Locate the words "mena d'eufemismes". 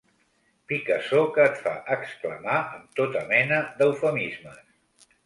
3.33-5.11